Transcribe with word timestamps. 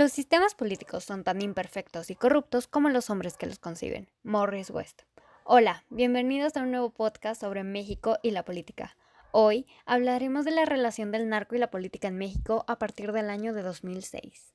Los 0.00 0.12
sistemas 0.12 0.54
políticos 0.54 1.04
son 1.04 1.24
tan 1.24 1.42
imperfectos 1.42 2.08
y 2.08 2.14
corruptos 2.14 2.66
como 2.66 2.88
los 2.88 3.10
hombres 3.10 3.36
que 3.36 3.44
los 3.44 3.58
conciben. 3.58 4.08
Morris 4.22 4.70
West. 4.70 5.02
Hola, 5.44 5.84
bienvenidos 5.90 6.56
a 6.56 6.62
un 6.62 6.70
nuevo 6.70 6.88
podcast 6.88 7.38
sobre 7.38 7.64
México 7.64 8.16
y 8.22 8.30
la 8.30 8.42
política. 8.42 8.96
Hoy 9.30 9.66
hablaremos 9.84 10.46
de 10.46 10.52
la 10.52 10.64
relación 10.64 11.12
del 11.12 11.28
narco 11.28 11.54
y 11.54 11.58
la 11.58 11.70
política 11.70 12.08
en 12.08 12.16
México 12.16 12.64
a 12.66 12.78
partir 12.78 13.12
del 13.12 13.28
año 13.28 13.52
de 13.52 13.60
2006. 13.60 14.54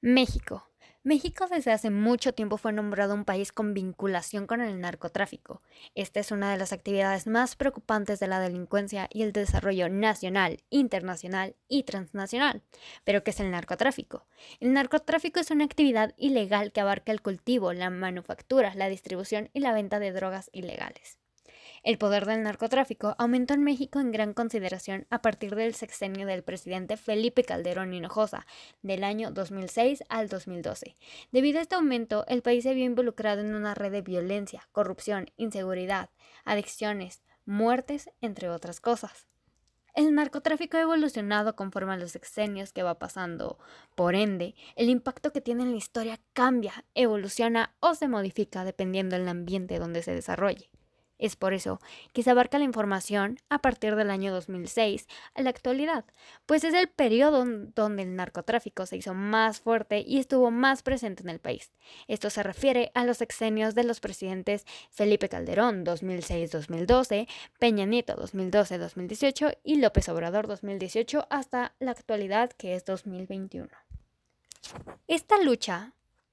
México. 0.00 0.71
México 1.04 1.48
desde 1.50 1.72
hace 1.72 1.90
mucho 1.90 2.32
tiempo 2.32 2.58
fue 2.58 2.72
nombrado 2.72 3.14
un 3.14 3.24
país 3.24 3.50
con 3.50 3.74
vinculación 3.74 4.46
con 4.46 4.60
el 4.60 4.80
narcotráfico. 4.80 5.60
Esta 5.96 6.20
es 6.20 6.30
una 6.30 6.52
de 6.52 6.58
las 6.58 6.72
actividades 6.72 7.26
más 7.26 7.56
preocupantes 7.56 8.20
de 8.20 8.28
la 8.28 8.38
delincuencia 8.38 9.08
y 9.10 9.22
el 9.22 9.32
desarrollo 9.32 9.88
nacional, 9.88 10.62
internacional 10.70 11.56
y 11.66 11.82
transnacional. 11.82 12.62
¿Pero 13.02 13.24
qué 13.24 13.32
es 13.32 13.40
el 13.40 13.50
narcotráfico? 13.50 14.26
El 14.60 14.74
narcotráfico 14.74 15.40
es 15.40 15.50
una 15.50 15.64
actividad 15.64 16.14
ilegal 16.16 16.70
que 16.70 16.80
abarca 16.80 17.10
el 17.10 17.20
cultivo, 17.20 17.72
la 17.72 17.90
manufactura, 17.90 18.72
la 18.76 18.88
distribución 18.88 19.50
y 19.52 19.58
la 19.58 19.72
venta 19.72 19.98
de 19.98 20.12
drogas 20.12 20.50
ilegales. 20.52 21.21
El 21.84 21.98
poder 21.98 22.26
del 22.26 22.44
narcotráfico 22.44 23.16
aumentó 23.18 23.54
en 23.54 23.64
México 23.64 23.98
en 23.98 24.12
gran 24.12 24.34
consideración 24.34 25.04
a 25.10 25.20
partir 25.20 25.56
del 25.56 25.74
sexenio 25.74 26.28
del 26.28 26.44
presidente 26.44 26.96
Felipe 26.96 27.42
Calderón 27.42 27.92
Hinojosa, 27.92 28.46
del 28.82 29.02
año 29.02 29.32
2006 29.32 30.04
al 30.08 30.28
2012. 30.28 30.96
Debido 31.32 31.58
a 31.58 31.62
este 31.62 31.74
aumento, 31.74 32.24
el 32.28 32.40
país 32.42 32.62
se 32.62 32.74
vio 32.74 32.84
involucrado 32.84 33.40
en 33.40 33.56
una 33.56 33.74
red 33.74 33.90
de 33.90 34.00
violencia, 34.00 34.68
corrupción, 34.70 35.32
inseguridad, 35.36 36.10
adicciones, 36.44 37.20
muertes, 37.46 38.10
entre 38.20 38.48
otras 38.48 38.78
cosas. 38.78 39.26
El 39.92 40.14
narcotráfico 40.14 40.76
ha 40.76 40.82
evolucionado 40.82 41.56
conforme 41.56 41.94
a 41.94 41.96
los 41.96 42.12
sexenios 42.12 42.72
que 42.72 42.84
va 42.84 43.00
pasando. 43.00 43.58
Por 43.96 44.14
ende, 44.14 44.54
el 44.76 44.88
impacto 44.88 45.32
que 45.32 45.40
tiene 45.40 45.64
en 45.64 45.72
la 45.72 45.78
historia 45.78 46.20
cambia, 46.32 46.84
evoluciona 46.94 47.74
o 47.80 47.96
se 47.96 48.06
modifica 48.06 48.64
dependiendo 48.64 49.16
del 49.16 49.26
ambiente 49.26 49.80
donde 49.80 50.04
se 50.04 50.14
desarrolle. 50.14 50.71
Es 51.22 51.36
por 51.36 51.54
eso 51.54 51.78
que 52.12 52.24
se 52.24 52.30
abarca 52.30 52.58
la 52.58 52.64
información 52.64 53.38
a 53.48 53.60
partir 53.60 53.94
del 53.94 54.10
año 54.10 54.32
2006 54.32 55.06
a 55.34 55.42
la 55.42 55.50
actualidad, 55.50 56.04
pues 56.46 56.64
es 56.64 56.74
el 56.74 56.88
periodo 56.88 57.44
donde 57.76 58.02
el 58.02 58.16
narcotráfico 58.16 58.86
se 58.86 58.96
hizo 58.96 59.14
más 59.14 59.60
fuerte 59.60 60.02
y 60.04 60.18
estuvo 60.18 60.50
más 60.50 60.82
presente 60.82 61.22
en 61.22 61.28
el 61.28 61.38
país. 61.38 61.70
Esto 62.08 62.28
se 62.28 62.42
refiere 62.42 62.90
a 62.94 63.04
los 63.04 63.20
exenios 63.20 63.76
de 63.76 63.84
los 63.84 64.00
presidentes 64.00 64.66
Felipe 64.90 65.28
Calderón 65.28 65.86
2006-2012, 65.86 67.28
Peña 67.60 67.86
Nieto 67.86 68.16
2012-2018 68.16 69.58
y 69.62 69.76
López 69.76 70.08
Obrador 70.08 70.48
2018 70.48 71.28
hasta 71.30 71.76
la 71.78 71.92
actualidad 71.92 72.50
que 72.50 72.74
es 72.74 72.84
2021. 72.84 73.68
Esta 75.06 75.40
lucha 75.40 75.92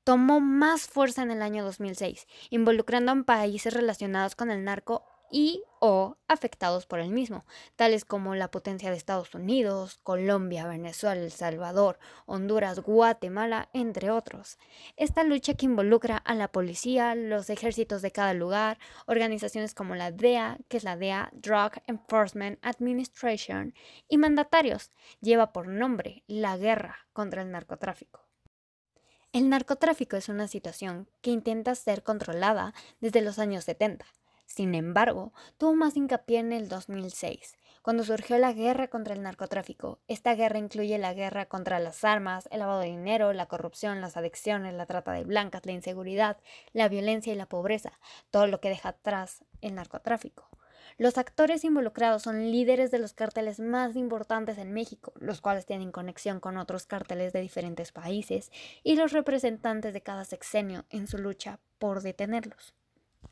tomó 0.09 0.39
más 0.39 0.87
fuerza 0.87 1.21
en 1.21 1.29
el 1.29 1.43
año 1.43 1.63
2006, 1.63 2.25
involucrando 2.49 3.11
a 3.11 3.23
países 3.25 3.75
relacionados 3.75 4.33
con 4.33 4.49
el 4.49 4.63
narco 4.63 5.05
y 5.29 5.61
o 5.79 6.17
afectados 6.27 6.87
por 6.87 6.97
el 6.97 7.11
mismo, 7.11 7.45
tales 7.75 8.05
como 8.05 8.33
la 8.33 8.49
potencia 8.49 8.89
de 8.89 8.97
Estados 8.97 9.35
Unidos, 9.35 9.99
Colombia, 10.01 10.65
Venezuela, 10.65 11.21
El 11.21 11.31
Salvador, 11.31 11.99
Honduras, 12.25 12.79
Guatemala, 12.79 13.69
entre 13.71 14.09
otros. 14.09 14.57
Esta 14.97 15.23
lucha 15.23 15.53
que 15.53 15.67
involucra 15.67 16.17
a 16.17 16.33
la 16.33 16.51
policía, 16.51 17.13
los 17.13 17.51
ejércitos 17.51 18.01
de 18.01 18.09
cada 18.09 18.33
lugar, 18.33 18.79
organizaciones 19.05 19.75
como 19.75 19.93
la 19.93 20.11
DEA, 20.11 20.57
que 20.69 20.77
es 20.77 20.83
la 20.83 20.97
DEA, 20.97 21.29
Drug 21.33 21.73
Enforcement 21.85 22.57
Administration, 22.63 23.75
y 24.07 24.17
mandatarios, 24.17 24.89
lleva 25.21 25.53
por 25.53 25.67
nombre 25.67 26.23
la 26.25 26.57
guerra 26.57 26.97
contra 27.13 27.43
el 27.43 27.51
narcotráfico. 27.51 28.28
El 29.31 29.47
narcotráfico 29.47 30.17
es 30.17 30.27
una 30.27 30.47
situación 30.47 31.07
que 31.21 31.29
intenta 31.29 31.75
ser 31.75 32.01
controlada 32.01 32.73
desde 32.99 33.21
los 33.21 33.37
años 33.37 33.63
70. 33.63 34.03
Sin 34.47 34.73
embargo, 34.73 35.33
tuvo 35.59 35.75
más 35.75 35.95
hincapié 35.95 36.39
en 36.39 36.51
el 36.51 36.67
2006, 36.67 37.55
cuando 37.83 38.03
surgió 38.03 38.39
la 38.39 38.53
guerra 38.53 38.87
contra 38.87 39.13
el 39.13 39.21
narcotráfico. 39.21 39.99
Esta 40.07 40.33
guerra 40.33 40.57
incluye 40.57 40.97
la 40.97 41.13
guerra 41.13 41.45
contra 41.45 41.79
las 41.79 42.03
armas, 42.03 42.49
el 42.49 42.57
lavado 42.57 42.79
de 42.79 42.87
dinero, 42.87 43.31
la 43.33 43.45
corrupción, 43.45 44.01
las 44.01 44.17
adicciones, 44.17 44.73
la 44.73 44.87
trata 44.87 45.11
de 45.11 45.25
blancas, 45.25 45.63
la 45.67 45.73
inseguridad, 45.73 46.37
la 46.73 46.89
violencia 46.89 47.31
y 47.31 47.35
la 47.35 47.45
pobreza, 47.45 47.99
todo 48.31 48.47
lo 48.47 48.59
que 48.59 48.69
deja 48.69 48.89
atrás 48.89 49.45
el 49.61 49.75
narcotráfico. 49.75 50.48
Los 50.99 51.17
actores 51.17 51.63
involucrados 51.63 52.23
son 52.23 52.51
líderes 52.51 52.91
de 52.91 52.99
los 52.99 53.13
cárteles 53.13 53.61
más 53.61 53.95
importantes 53.95 54.57
en 54.57 54.73
México, 54.73 55.13
los 55.15 55.39
cuales 55.39 55.65
tienen 55.65 55.93
conexión 55.93 56.41
con 56.41 56.57
otros 56.57 56.85
cárteles 56.85 57.31
de 57.31 57.39
diferentes 57.39 57.93
países, 57.93 58.51
y 58.83 58.97
los 58.97 59.13
representantes 59.13 59.93
de 59.93 60.01
cada 60.01 60.25
sexenio 60.25 60.83
en 60.89 61.07
su 61.07 61.17
lucha 61.17 61.61
por 61.77 62.01
detenerlos. 62.01 62.75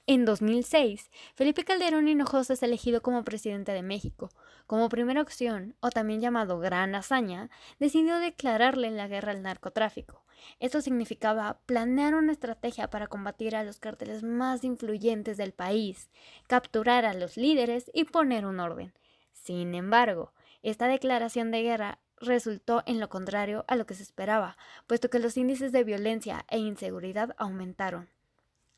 En 0.09 0.23
2006, 0.23 1.11
Felipe 1.35 1.65
Calderón 1.65 2.07
Hinojosa 2.07 2.53
es 2.53 2.63
elegido 2.63 3.01
como 3.01 3.25
presidente 3.25 3.73
de 3.73 3.81
México. 3.81 4.29
Como 4.65 4.87
primera 4.87 5.21
opción, 5.21 5.75
o 5.81 5.89
también 5.89 6.21
llamado 6.21 6.59
Gran 6.59 6.95
Hazaña, 6.95 7.49
decidió 7.77 8.17
declararle 8.17 8.89
la 8.89 9.09
guerra 9.09 9.33
al 9.33 9.41
narcotráfico. 9.41 10.23
Esto 10.61 10.79
significaba 10.79 11.59
planear 11.65 12.15
una 12.15 12.31
estrategia 12.31 12.89
para 12.89 13.07
combatir 13.07 13.53
a 13.53 13.65
los 13.65 13.79
cárteles 13.79 14.23
más 14.23 14.63
influyentes 14.63 15.35
del 15.35 15.51
país, 15.51 16.09
capturar 16.47 17.03
a 17.03 17.13
los 17.13 17.35
líderes 17.35 17.91
y 17.93 18.05
poner 18.05 18.45
un 18.45 18.61
orden. 18.61 18.93
Sin 19.33 19.75
embargo, 19.75 20.31
esta 20.63 20.87
declaración 20.87 21.51
de 21.51 21.63
guerra 21.63 21.99
resultó 22.15 22.81
en 22.85 23.01
lo 23.01 23.09
contrario 23.09 23.65
a 23.67 23.75
lo 23.75 23.85
que 23.85 23.93
se 23.93 24.03
esperaba, 24.03 24.57
puesto 24.87 25.09
que 25.09 25.19
los 25.19 25.35
índices 25.35 25.73
de 25.73 25.83
violencia 25.83 26.45
e 26.47 26.59
inseguridad 26.59 27.35
aumentaron. 27.37 28.07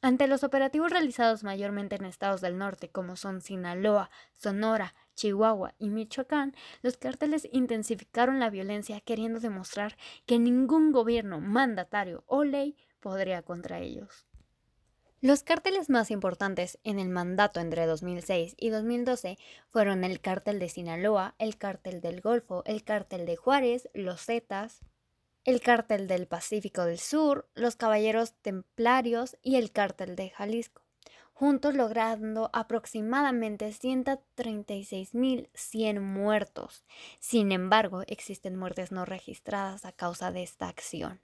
Ante 0.01 0.27
los 0.27 0.45
operativos 0.45 0.91
realizados 0.91 1.43
mayormente 1.43 1.97
en 1.97 2.05
estados 2.05 2.39
del 2.39 2.57
norte, 2.57 2.89
como 2.89 3.17
son 3.17 3.41
Sinaloa, 3.41 4.09
Sonora, 4.35 4.95
Chihuahua 5.15 5.73
y 5.77 5.89
Michoacán, 5.89 6.55
los 6.81 6.95
cárteles 6.95 7.49
intensificaron 7.51 8.39
la 8.39 8.49
violencia 8.49 9.01
queriendo 9.01 9.41
demostrar 9.41 9.97
que 10.25 10.39
ningún 10.39 10.93
gobierno, 10.93 11.41
mandatario 11.41 12.23
o 12.27 12.45
ley 12.45 12.77
podría 13.01 13.41
contra 13.41 13.79
ellos. 13.79 14.25
Los 15.21 15.43
cárteles 15.43 15.89
más 15.89 16.11
importantes 16.11 16.79
en 16.85 16.97
el 16.97 17.09
mandato 17.09 17.59
entre 17.59 17.85
2006 17.85 18.55
y 18.57 18.69
2012 18.69 19.37
fueron 19.67 20.05
el 20.05 20.21
cártel 20.21 20.59
de 20.59 20.69
Sinaloa, 20.69 21.35
el 21.39 21.57
cártel 21.57 21.99
del 21.99 22.21
Golfo, 22.21 22.63
el 22.65 22.85
cártel 22.85 23.25
de 23.25 23.35
Juárez, 23.35 23.89
los 23.93 24.25
Zetas, 24.25 24.79
el 25.49 25.61
Cártel 25.61 26.07
del 26.07 26.27
Pacífico 26.27 26.85
del 26.85 26.99
Sur, 26.99 27.49
los 27.55 27.75
Caballeros 27.75 28.35
Templarios 28.35 29.35
y 29.41 29.55
el 29.55 29.71
Cártel 29.71 30.15
de 30.15 30.29
Jalisco, 30.29 30.83
juntos 31.33 31.73
logrando 31.73 32.51
aproximadamente 32.53 33.69
136.100 33.69 36.01
muertos. 36.01 36.85
Sin 37.19 37.51
embargo, 37.51 38.03
existen 38.05 38.57
muertes 38.57 38.91
no 38.91 39.05
registradas 39.05 39.85
a 39.85 39.91
causa 39.91 40.31
de 40.31 40.43
esta 40.43 40.67
acción. 40.67 41.19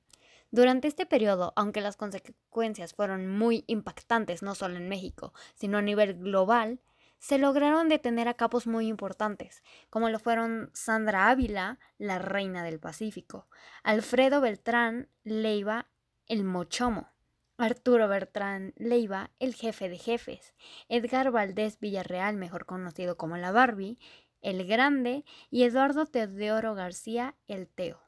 Durante 0.50 0.88
este 0.88 1.06
periodo, 1.06 1.54
aunque 1.56 1.82
las 1.82 1.96
consecuencias 1.96 2.96
fueron 2.96 3.28
muy 3.28 3.64
impactantes 3.68 4.42
no 4.42 4.56
solo 4.56 4.78
en 4.78 4.90
México, 4.90 5.36
sino 5.54 5.78
a 5.78 5.84
nivel 5.84 6.16
global, 6.16 6.80
se 7.20 7.38
lograron 7.38 7.90
detener 7.90 8.28
a 8.28 8.36
capos 8.36 8.68
muy 8.68 8.88
importantes, 8.88 9.64
como 9.90 10.10
lo 10.10 10.20
fueron 10.20 10.70
Sandra 10.74 11.30
Ávila, 11.30 11.80
la 11.98 12.20
reina 12.20 12.64
del 12.64 12.80
Pacífico, 12.80 13.48
Alfredo 13.84 14.42
Beltrán 14.42 15.10
Leiva, 15.24 15.88
el 16.28 16.44
Mochomo, 16.44 17.10
Arturo 17.58 18.08
Bertrán 18.08 18.74
Leiva, 18.76 19.32
el 19.40 19.56
jefe 19.56 19.90
de 19.90 19.98
jefes, 19.98 20.54
Edgar 20.90 21.32
Valdés 21.32 21.80
Villarreal, 21.80 22.36
mejor 22.36 22.66
conocido 22.66 23.18
como 23.18 23.38
la 23.38 23.52
Barbie, 23.52 23.98
el 24.42 24.66
Grande, 24.68 25.24
y 25.50 25.64
Eduardo 25.64 26.06
Teodoro 26.06 26.76
García, 26.76 27.36
el 27.48 27.68
Teo. 27.68 28.05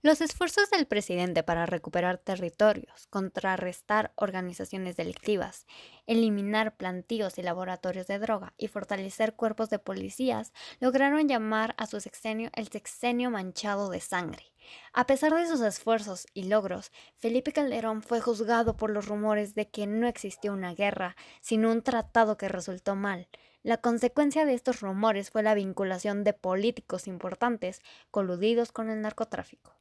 Los 0.00 0.20
esfuerzos 0.20 0.70
del 0.70 0.86
presidente 0.86 1.42
para 1.42 1.66
recuperar 1.66 2.18
territorios, 2.18 3.08
contrarrestar 3.08 4.12
organizaciones 4.14 4.96
delictivas, 4.96 5.66
eliminar 6.06 6.76
plantíos 6.76 7.36
y 7.36 7.42
laboratorios 7.42 8.06
de 8.06 8.20
droga 8.20 8.54
y 8.56 8.68
fortalecer 8.68 9.34
cuerpos 9.34 9.70
de 9.70 9.80
policías 9.80 10.52
lograron 10.78 11.26
llamar 11.26 11.74
a 11.78 11.88
su 11.88 12.00
sexenio 12.00 12.50
el 12.54 12.68
sexenio 12.68 13.32
manchado 13.32 13.90
de 13.90 13.98
sangre. 13.98 14.44
A 14.92 15.04
pesar 15.08 15.34
de 15.34 15.48
sus 15.48 15.62
esfuerzos 15.62 16.28
y 16.32 16.44
logros, 16.44 16.92
Felipe 17.16 17.50
Calderón 17.52 18.00
fue 18.02 18.20
juzgado 18.20 18.76
por 18.76 18.90
los 18.90 19.06
rumores 19.06 19.56
de 19.56 19.68
que 19.68 19.88
no 19.88 20.06
existió 20.06 20.52
una 20.52 20.74
guerra, 20.74 21.16
sino 21.40 21.72
un 21.72 21.82
tratado 21.82 22.36
que 22.36 22.46
resultó 22.46 22.94
mal. 22.94 23.26
La 23.64 23.78
consecuencia 23.78 24.44
de 24.44 24.54
estos 24.54 24.78
rumores 24.78 25.30
fue 25.30 25.42
la 25.42 25.54
vinculación 25.54 26.22
de 26.22 26.34
políticos 26.34 27.08
importantes 27.08 27.80
coludidos 28.12 28.70
con 28.70 28.90
el 28.90 29.00
narcotráfico. 29.00 29.77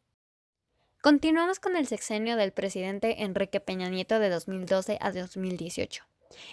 Continuamos 1.07 1.61
con 1.61 1.77
el 1.77 1.87
sexenio 1.87 2.35
del 2.35 2.51
presidente 2.51 3.23
Enrique 3.23 3.61
Peña 3.61 3.87
Nieto 3.87 4.19
de 4.19 4.29
2012 4.29 4.97
a 4.99 5.13
2018. 5.13 6.03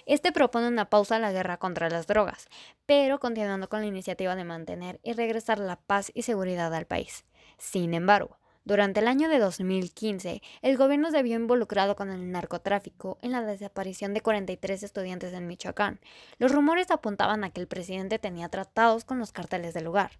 Este 0.06 0.30
propone 0.30 0.68
una 0.68 0.88
pausa 0.88 1.16
a 1.16 1.18
la 1.18 1.32
guerra 1.32 1.56
contra 1.56 1.90
las 1.90 2.06
drogas, 2.06 2.46
pero 2.86 3.18
continuando 3.18 3.68
con 3.68 3.80
la 3.80 3.88
iniciativa 3.88 4.36
de 4.36 4.44
mantener 4.44 5.00
y 5.02 5.12
regresar 5.12 5.58
la 5.58 5.74
paz 5.74 6.12
y 6.14 6.22
seguridad 6.22 6.72
al 6.72 6.86
país. 6.86 7.24
Sin 7.58 7.94
embargo, 7.94 8.38
durante 8.64 9.00
el 9.00 9.08
año 9.08 9.28
de 9.28 9.40
2015, 9.40 10.40
el 10.62 10.76
gobierno 10.76 11.10
se 11.10 11.24
vio 11.24 11.34
involucrado 11.34 11.96
con 11.96 12.12
el 12.12 12.30
narcotráfico 12.30 13.18
en 13.22 13.32
la 13.32 13.42
desaparición 13.42 14.14
de 14.14 14.20
43 14.20 14.84
estudiantes 14.84 15.32
en 15.32 15.48
Michoacán. 15.48 15.98
Los 16.38 16.52
rumores 16.52 16.92
apuntaban 16.92 17.42
a 17.42 17.50
que 17.50 17.60
el 17.60 17.66
presidente 17.66 18.20
tenía 18.20 18.48
tratados 18.50 19.04
con 19.04 19.18
los 19.18 19.32
carteles 19.32 19.74
del 19.74 19.86
lugar. 19.86 20.12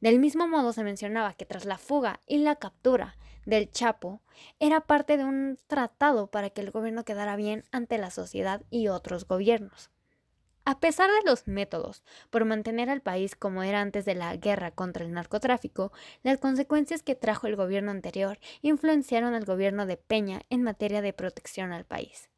Del 0.00 0.20
mismo 0.20 0.46
modo 0.46 0.72
se 0.72 0.84
mencionaba 0.84 1.34
que 1.34 1.44
tras 1.44 1.64
la 1.64 1.76
fuga 1.76 2.20
y 2.28 2.38
la 2.38 2.54
captura 2.54 3.16
del 3.46 3.70
Chapo, 3.70 4.20
era 4.58 4.80
parte 4.80 5.16
de 5.16 5.24
un 5.24 5.58
tratado 5.66 6.28
para 6.28 6.50
que 6.50 6.60
el 6.60 6.70
gobierno 6.70 7.04
quedara 7.04 7.36
bien 7.36 7.64
ante 7.72 7.98
la 7.98 8.10
sociedad 8.10 8.62
y 8.70 8.88
otros 8.88 9.26
gobiernos. 9.26 9.90
A 10.64 10.78
pesar 10.78 11.10
de 11.10 11.28
los 11.28 11.48
métodos 11.48 12.04
por 12.28 12.44
mantener 12.44 12.90
al 12.90 13.00
país 13.00 13.34
como 13.34 13.62
era 13.62 13.80
antes 13.80 14.04
de 14.04 14.14
la 14.14 14.36
guerra 14.36 14.70
contra 14.70 15.04
el 15.04 15.12
narcotráfico, 15.12 15.90
las 16.22 16.38
consecuencias 16.38 17.02
que 17.02 17.14
trajo 17.14 17.46
el 17.46 17.56
gobierno 17.56 17.90
anterior 17.90 18.38
influenciaron 18.60 19.34
al 19.34 19.46
gobierno 19.46 19.86
de 19.86 19.96
Peña 19.96 20.42
en 20.50 20.62
materia 20.62 21.00
de 21.00 21.14
protección 21.14 21.72
al 21.72 21.86
país. 21.86 22.28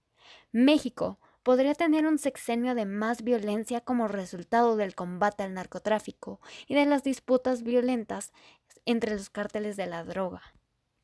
México 0.52 1.18
podría 1.42 1.74
tener 1.74 2.06
un 2.06 2.18
sexenio 2.18 2.74
de 2.76 2.86
más 2.86 3.22
violencia 3.22 3.80
como 3.80 4.06
resultado 4.06 4.76
del 4.76 4.94
combate 4.94 5.42
al 5.42 5.54
narcotráfico 5.54 6.40
y 6.68 6.74
de 6.74 6.86
las 6.86 7.02
disputas 7.02 7.64
violentas 7.64 8.32
entre 8.86 9.16
los 9.16 9.30
cárteles 9.30 9.76
de 9.76 9.86
la 9.86 10.04
droga 10.04 10.42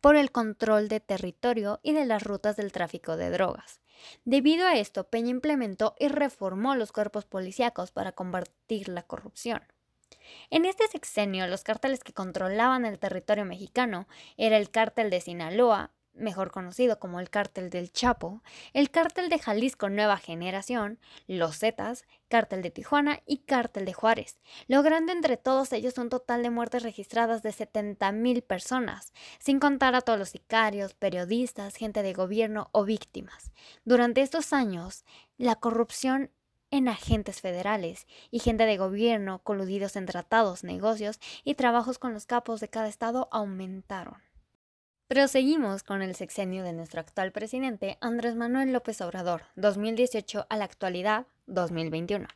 por 0.01 0.17
el 0.17 0.31
control 0.31 0.89
de 0.89 1.01
territorio 1.01 1.81
y 1.83 1.93
de 1.93 2.07
las 2.07 2.23
rutas 2.23 2.57
del 2.57 2.73
tráfico 2.73 3.17
de 3.17 3.31
drogas. 3.31 3.81
Debido 4.25 4.67
a 4.67 4.77
esto, 4.77 5.05
Peña 5.05 5.31
implementó 5.31 5.95
y 5.99 6.09
reformó 6.09 6.75
los 6.75 6.93
cuerpos 6.93 7.25
policíacos 7.25 7.91
para 7.91 8.13
combatir 8.13 8.89
la 8.89 9.03
corrupción. 9.03 9.63
En 10.51 10.65
este 10.65 10.87
sexenio, 10.89 11.47
los 11.47 11.65
cárteles 11.65 12.05
que 12.05 12.13
controlaban 12.13 12.85
el 12.85 12.99
territorio 12.99 13.45
mexicano 13.45 14.07
era 14.37 14.57
el 14.57 14.71
cártel 14.71 15.11
de 15.11 15.21
Sinaloa, 15.21 15.91
mejor 16.19 16.51
conocido 16.51 16.99
como 16.99 17.21
el 17.21 17.31
cártel 17.31 17.71
del 17.71 17.93
Chapo, 17.93 18.43
el 18.73 18.91
cártel 18.91 19.29
de 19.29 19.39
Jalisco 19.39 19.89
Nueva 19.89 20.17
Generación, 20.17 20.99
los 21.27 21.59
Zetas, 21.59 22.05
cártel 22.29 22.63
de 22.63 22.71
Tijuana 22.71 23.21
y 23.27 23.39
cártel 23.39 23.85
de 23.85 23.93
Juárez, 23.93 24.39
logrando 24.67 25.13
entre 25.13 25.37
todos 25.37 25.73
ellos 25.73 25.99
un 25.99 26.09
total 26.09 26.43
de 26.43 26.51
muertes 26.51 26.83
registradas 26.83 27.43
de 27.43 27.51
70.000 27.51 28.43
personas, 28.43 29.13
sin 29.39 29.61
contar 29.61 29.95
a 29.95 30.01
todos 30.01 30.19
los 30.19 30.31
sicarios, 30.31 30.95
periodistas, 30.95 31.77
gente 31.77 32.03
de 32.03 32.13
gobierno 32.13 32.69
o 32.73 32.85
víctimas. 32.85 33.53
Durante 33.85 34.23
estos 34.23 34.53
años, 34.53 35.05
la 35.37 35.57
corrupción 35.57 36.31
en 36.71 36.89
agentes 36.89 37.41
federales 37.41 38.07
y 38.31 38.41
gente 38.41 38.67
de 38.67 38.77
gobierno 38.77 39.43
coludidos 39.43 39.97
en 39.97 40.07
tratados, 40.07 40.65
negocios 40.65 41.19
y 41.45 41.55
trabajos 41.55 41.99
con 41.99 42.13
los 42.13 42.27
capos 42.27 42.61
de 42.61 42.69
cada 42.69 42.89
estado 42.89 43.29
aumentaron. 43.33 44.28
Proseguimos 45.09 45.85
con 45.85 46.03
el 46.03 46.15
sexenio 46.15 46.63
de 46.65 46.75
nuestro 46.75 47.01
actual 47.01 47.33
presidente 47.33 47.97
Andrés 48.03 48.37
Manuel 48.37 48.75
López 48.75 49.01
Obrador, 49.01 49.45
2018 49.57 50.45
a 50.51 50.57
la 50.59 50.67
actualidad, 50.67 51.25
2021. 51.47 52.29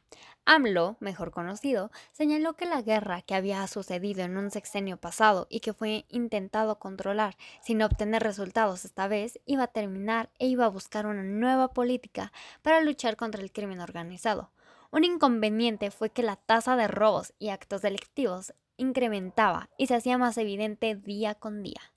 AMLO, 0.47 0.97
mejor 0.99 1.33
conocido, 1.33 1.91
señaló 2.13 2.55
que 2.55 2.65
la 2.65 2.81
guerra 2.81 3.21
que 3.21 3.35
había 3.35 3.67
sucedido 3.67 4.23
en 4.23 4.39
un 4.39 4.51
sexenio 4.51 4.97
pasado 4.97 5.47
y 5.51 5.61
que 5.61 5.75
fue 5.75 6.07
intentado 6.09 6.79
controlar 6.79 7.37
sin 7.61 7.83
obtener 7.83 8.23
resultados 8.23 8.87
esta 8.87 9.07
vez 9.07 9.39
iba 9.45 9.65
a 9.65 9.69
terminar 9.69 10.31
e 10.39 10.47
iba 10.47 10.65
a 10.65 10.71
buscar 10.71 11.05
una 11.05 11.25
nueva 11.25 11.75
política 11.75 12.33
para 12.63 12.81
luchar 12.81 13.17
contra 13.17 13.43
el 13.43 13.53
crimen 13.53 13.81
organizado. 13.81 14.51
Un 14.91 15.05
inconveniente 15.05 15.91
fue 15.91 16.09
que 16.09 16.23
la 16.23 16.37
tasa 16.37 16.75
de 16.77 16.89
robos 16.89 17.35
y 17.39 17.51
actos 17.51 17.83
delictivos 17.83 18.55
incrementaba 18.79 19.69
y 19.77 19.89
se 19.89 19.95
hacía 19.95 20.17
más 20.17 20.39
evidente 20.39 20.95
día 20.95 21.35
con 21.35 21.63
día. 21.63 21.92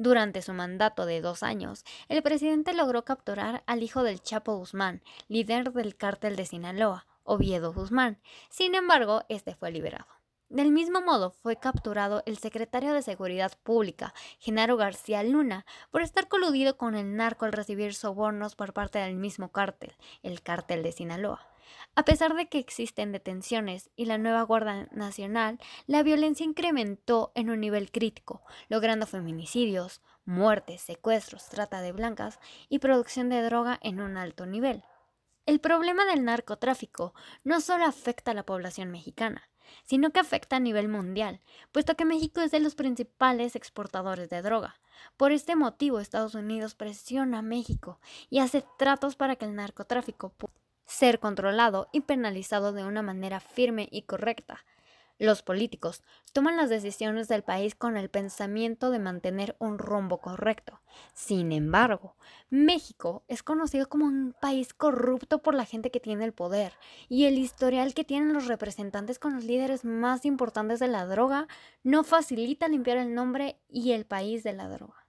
Durante 0.00 0.42
su 0.42 0.52
mandato 0.52 1.06
de 1.06 1.20
dos 1.20 1.42
años, 1.42 1.84
el 2.08 2.22
presidente 2.22 2.72
logró 2.72 3.04
capturar 3.04 3.64
al 3.66 3.82
hijo 3.82 4.04
del 4.04 4.22
Chapo 4.22 4.56
Guzmán, 4.56 5.02
líder 5.26 5.72
del 5.72 5.96
cártel 5.96 6.36
de 6.36 6.46
Sinaloa, 6.46 7.08
Oviedo 7.24 7.72
Guzmán. 7.72 8.20
Sin 8.48 8.76
embargo, 8.76 9.24
este 9.28 9.56
fue 9.56 9.72
liberado. 9.72 10.06
Del 10.50 10.70
mismo 10.70 11.00
modo, 11.00 11.32
fue 11.32 11.56
capturado 11.56 12.22
el 12.26 12.38
secretario 12.38 12.94
de 12.94 13.02
Seguridad 13.02 13.58
Pública, 13.64 14.14
Genaro 14.38 14.76
García 14.76 15.24
Luna, 15.24 15.66
por 15.90 16.02
estar 16.02 16.28
coludido 16.28 16.76
con 16.76 16.94
el 16.94 17.16
narco 17.16 17.44
al 17.44 17.52
recibir 17.52 17.92
sobornos 17.92 18.54
por 18.54 18.72
parte 18.72 19.00
del 19.00 19.16
mismo 19.16 19.50
cártel, 19.50 19.96
el 20.22 20.42
cártel 20.42 20.84
de 20.84 20.92
Sinaloa. 20.92 21.44
A 21.94 22.04
pesar 22.04 22.34
de 22.34 22.48
que 22.48 22.58
existen 22.58 23.12
detenciones 23.12 23.90
y 23.96 24.06
la 24.06 24.18
nueva 24.18 24.42
Guardia 24.42 24.88
Nacional, 24.92 25.58
la 25.86 26.02
violencia 26.02 26.44
incrementó 26.44 27.32
en 27.34 27.50
un 27.50 27.60
nivel 27.60 27.90
crítico, 27.90 28.42
logrando 28.68 29.06
feminicidios, 29.06 30.02
muertes, 30.24 30.82
secuestros, 30.82 31.48
trata 31.48 31.80
de 31.80 31.92
blancas 31.92 32.38
y 32.68 32.78
producción 32.78 33.28
de 33.28 33.42
droga 33.42 33.78
en 33.82 34.00
un 34.00 34.16
alto 34.16 34.46
nivel. 34.46 34.84
El 35.46 35.60
problema 35.60 36.04
del 36.04 36.24
narcotráfico 36.24 37.14
no 37.42 37.60
solo 37.60 37.86
afecta 37.86 38.32
a 38.32 38.34
la 38.34 38.44
población 38.44 38.90
mexicana, 38.90 39.48
sino 39.84 40.10
que 40.10 40.20
afecta 40.20 40.56
a 40.56 40.60
nivel 40.60 40.88
mundial, 40.88 41.40
puesto 41.72 41.96
que 41.96 42.04
México 42.04 42.40
es 42.40 42.50
de 42.50 42.60
los 42.60 42.74
principales 42.74 43.56
exportadores 43.56 44.28
de 44.28 44.42
droga. 44.42 44.80
Por 45.16 45.32
este 45.32 45.56
motivo, 45.56 46.00
Estados 46.00 46.34
Unidos 46.34 46.74
presiona 46.74 47.38
a 47.38 47.42
México 47.42 48.00
y 48.30 48.40
hace 48.40 48.64
tratos 48.78 49.16
para 49.16 49.36
que 49.36 49.44
el 49.44 49.54
narcotráfico 49.54 50.34
ser 50.98 51.20
controlado 51.20 51.88
y 51.92 52.00
penalizado 52.00 52.72
de 52.72 52.84
una 52.84 53.02
manera 53.02 53.38
firme 53.38 53.88
y 53.92 54.02
correcta. 54.02 54.64
Los 55.20 55.42
políticos 55.42 56.02
toman 56.32 56.56
las 56.56 56.70
decisiones 56.70 57.28
del 57.28 57.42
país 57.42 57.76
con 57.76 57.96
el 57.96 58.08
pensamiento 58.08 58.90
de 58.90 58.98
mantener 58.98 59.54
un 59.60 59.78
rumbo 59.78 60.18
correcto. 60.20 60.80
Sin 61.14 61.52
embargo, 61.52 62.16
México 62.50 63.22
es 63.28 63.44
conocido 63.44 63.88
como 63.88 64.06
un 64.06 64.34
país 64.40 64.74
corrupto 64.74 65.40
por 65.40 65.54
la 65.54 65.64
gente 65.64 65.92
que 65.92 66.00
tiene 66.00 66.24
el 66.24 66.32
poder 66.32 66.72
y 67.08 67.26
el 67.26 67.38
historial 67.38 67.94
que 67.94 68.04
tienen 68.04 68.32
los 68.32 68.46
representantes 68.46 69.20
con 69.20 69.34
los 69.34 69.44
líderes 69.44 69.84
más 69.84 70.24
importantes 70.24 70.80
de 70.80 70.88
la 70.88 71.06
droga 71.06 71.46
no 71.84 72.02
facilita 72.02 72.66
limpiar 72.66 72.98
el 72.98 73.14
nombre 73.14 73.56
y 73.68 73.92
el 73.92 74.04
país 74.04 74.42
de 74.42 74.52
la 74.52 74.68
droga. 74.68 75.07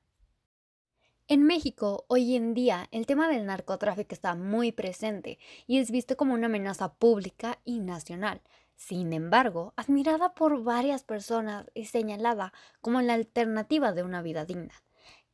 En 1.31 1.43
México, 1.43 2.05
hoy 2.07 2.36
en 2.36 2.55
día, 2.55 2.88
el 2.89 3.05
tema 3.05 3.27
del 3.27 3.45
narcotráfico 3.45 4.15
está 4.15 4.33
muy 4.33 4.71
presente 4.71 5.38
y 5.67 5.77
es 5.77 5.91
visto 5.91 6.17
como 6.17 6.33
una 6.33 6.48
amenaza 6.48 6.95
pública 6.95 7.59
y 7.63 7.81
nacional. 7.81 8.41
Sin 8.75 9.13
embargo, 9.13 9.74
admirada 9.75 10.33
por 10.33 10.63
varias 10.63 11.03
personas 11.03 11.67
y 11.75 11.86
señalada 11.86 12.51
como 12.81 13.00
la 13.03 13.13
alternativa 13.13 13.91
de 13.91 14.01
una 14.01 14.24
vida 14.24 14.43
digna. 14.45 14.74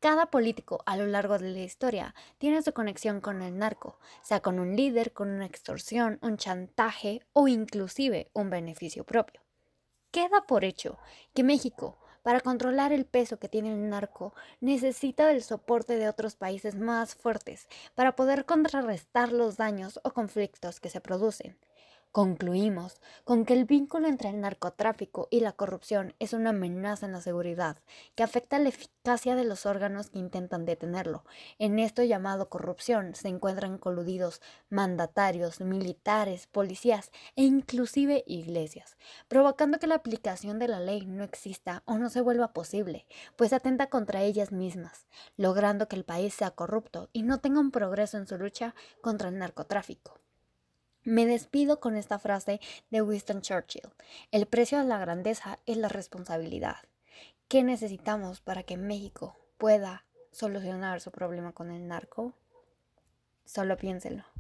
Cada 0.01 0.25
político 0.25 0.83
a 0.85 0.97
lo 0.97 1.05
largo 1.07 1.39
de 1.39 1.51
la 1.51 1.61
historia 1.61 2.13
tiene 2.39 2.61
su 2.61 2.73
conexión 2.73 3.21
con 3.21 3.41
el 3.41 3.57
narco, 3.57 3.97
sea 4.21 4.41
con 4.41 4.59
un 4.59 4.75
líder, 4.75 5.13
con 5.13 5.29
una 5.29 5.45
extorsión, 5.45 6.19
un 6.21 6.35
chantaje 6.35 7.21
o 7.31 7.47
inclusive 7.47 8.29
un 8.33 8.49
beneficio 8.49 9.05
propio. 9.05 9.39
Queda 10.11 10.41
por 10.45 10.65
hecho 10.65 10.97
que 11.33 11.45
México 11.45 11.97
para 12.25 12.41
controlar 12.41 12.91
el 12.91 13.05
peso 13.05 13.38
que 13.38 13.48
tiene 13.48 13.72
el 13.72 13.88
narco, 13.88 14.34
necesita 14.60 15.27
del 15.27 15.44
soporte 15.44 15.96
de 15.96 16.10
otros 16.10 16.36
países 16.36 16.74
más 16.74 17.13
fuertes 17.13 17.67
para 17.94 18.15
poder 18.15 18.46
contrarrestar 18.46 19.32
los 19.32 19.58
daños 19.58 20.00
o 20.03 20.10
conflictos 20.10 20.79
que 20.79 20.89
se 20.89 21.01
producen. 21.01 21.55
Concluimos 22.15 23.01
con 23.25 23.43
que 23.43 23.51
el 23.51 23.65
vínculo 23.65 24.07
entre 24.07 24.29
el 24.29 24.39
narcotráfico 24.39 25.27
y 25.31 25.41
la 25.41 25.51
corrupción 25.51 26.15
es 26.19 26.31
una 26.31 26.51
amenaza 26.51 27.05
en 27.05 27.12
la 27.12 27.19
seguridad 27.19 27.75
que 28.15 28.24
afecta 28.24 28.57
la 28.57 28.69
eficacia 28.69 29.36
de 29.36 29.43
los 29.43 29.65
órganos 29.65 30.12
que 30.12 30.19
intentan 30.19 30.63
detenerlo. 30.63 31.25
En 31.60 31.77
esto 31.77 32.03
llamado 32.03 32.48
corrupción 32.48 33.15
se 33.15 33.27
encuentran 33.27 33.77
coludidos 33.77 34.41
mandatarios, 34.69 35.60
militares, 35.60 36.48
policías 36.48 37.12
e 37.36 37.43
inclusive 37.43 38.24
iglesias, 38.27 38.95
provocando 39.27 39.77
que 39.77 39.88
la 39.88 39.95
aplicación 39.95 40.57
de 40.57 40.69
la 40.69 40.79
ley 40.79 41.05
no 41.05 41.25
exista 41.25 41.84
o 41.84 41.98
no 41.98 42.10
se 42.10 42.22
vuelva 42.22 42.53
posible, 42.53 43.07
pues 43.36 43.51
atenta 43.51 43.88
contra 43.88 44.22
ellas 44.22 44.53
mismas, 44.53 45.05
logrando 45.36 45.89
que 45.89 45.98
el 45.98 46.05
país 46.05 46.34
sea 46.34 46.51
corrupto 46.51 47.10
y 47.12 47.24
no 47.24 47.41
tenga 47.41 47.60
un 47.60 47.72
progreso 47.72 48.17
en 48.17 48.25
su 48.25 48.38
lucha 48.38 48.74
contra 49.01 49.27
el 49.27 49.38
narcotráfico. 49.38 50.25
Me 51.05 51.27
despido 51.27 51.79
con 51.79 51.95
esta 51.95 52.17
frase 52.17 52.59
de 52.89 53.03
Winston 53.03 53.41
Churchill. 53.41 53.93
El 54.31 54.47
precio 54.47 54.79
de 54.79 54.85
la 54.85 54.97
grandeza 54.97 55.59
es 55.67 55.77
la 55.77 55.88
responsabilidad. 55.88 56.77
¿Qué 57.47 57.62
necesitamos 57.62 58.41
para 58.41 58.63
que 58.63 58.75
México 58.75 59.38
pueda 59.59 60.03
solucionar 60.31 61.01
su 61.01 61.12
problema 61.12 61.51
con 61.51 61.69
el 61.69 61.88
narco? 61.88 62.33
Solo 63.45 63.77
piénselo. 63.77 64.35